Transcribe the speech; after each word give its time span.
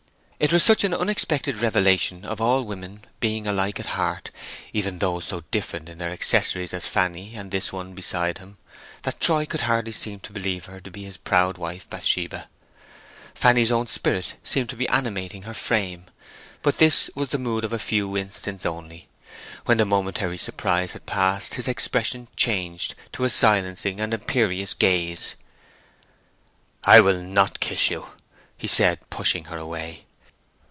It 0.43 0.51
was 0.51 0.63
such 0.63 0.83
an 0.83 0.91
unexpected 0.91 1.57
revelation 1.57 2.25
of 2.25 2.41
all 2.41 2.63
women 2.63 3.05
being 3.19 3.45
alike 3.45 3.79
at 3.79 3.85
heart, 3.85 4.31
even 4.73 4.97
those 4.97 5.25
so 5.25 5.43
different 5.51 5.87
in 5.87 5.99
their 5.99 6.09
accessories 6.09 6.73
as 6.73 6.87
Fanny 6.87 7.35
and 7.35 7.51
this 7.51 7.71
one 7.71 7.93
beside 7.93 8.39
him, 8.39 8.57
that 9.03 9.19
Troy 9.19 9.45
could 9.45 9.61
hardly 9.61 9.91
seem 9.91 10.19
to 10.21 10.33
believe 10.33 10.65
her 10.65 10.81
to 10.81 10.89
be 10.89 11.03
his 11.03 11.15
proud 11.17 11.59
wife 11.59 11.87
Bathsheba. 11.91 12.49
Fanny's 13.35 13.71
own 13.71 13.85
spirit 13.85 14.33
seemed 14.43 14.71
to 14.71 14.75
be 14.75 14.87
animating 14.89 15.43
her 15.43 15.53
frame. 15.53 16.07
But 16.63 16.79
this 16.79 17.11
was 17.13 17.29
the 17.29 17.37
mood 17.37 17.63
of 17.63 17.71
a 17.71 17.77
few 17.77 18.15
instants 18.17 18.65
only. 18.65 19.09
When 19.65 19.77
the 19.77 19.85
momentary 19.85 20.39
surprise 20.39 20.93
had 20.93 21.05
passed, 21.05 21.53
his 21.53 21.67
expression 21.67 22.29
changed 22.35 22.95
to 23.11 23.25
a 23.25 23.29
silencing 23.29 23.99
imperious 23.99 24.73
gaze. 24.73 25.35
"I 26.83 26.99
will 26.99 27.21
not 27.21 27.59
kiss 27.59 27.91
you!" 27.91 28.09
he 28.57 28.65
said 28.65 29.07
pushing 29.11 29.43
her 29.45 29.57
away. 29.59 30.05